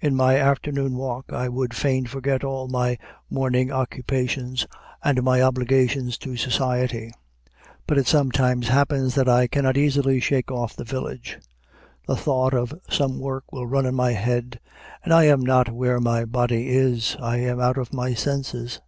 In 0.00 0.16
my 0.16 0.36
afternoon 0.38 0.96
walk 0.96 1.34
I 1.34 1.50
would 1.50 1.74
fain 1.74 2.06
forget 2.06 2.42
all 2.42 2.66
my 2.66 2.96
morning 3.28 3.70
occupations 3.70 4.66
and 5.04 5.22
my 5.22 5.42
obligations 5.42 6.16
to 6.20 6.34
society. 6.38 7.12
But 7.86 7.98
it 7.98 8.06
sometimes 8.06 8.68
happens 8.68 9.14
that 9.16 9.28
I 9.28 9.48
cannot 9.48 9.76
easily 9.76 10.18
shake 10.18 10.50
off 10.50 10.74
the 10.74 10.84
village. 10.84 11.38
The 12.06 12.16
thought 12.16 12.54
of 12.54 12.72
some 12.88 13.18
work 13.20 13.52
will 13.52 13.66
run 13.66 13.84
in 13.84 13.94
my 13.94 14.12
head, 14.12 14.60
and 15.04 15.12
I 15.12 15.24
am 15.24 15.42
not 15.42 15.68
where 15.70 16.00
my 16.00 16.24
body 16.24 16.68
is, 16.70 17.18
I 17.20 17.36
am 17.40 17.60
out 17.60 17.76
of 17.76 17.92
my 17.92 18.14
senses. 18.14 18.80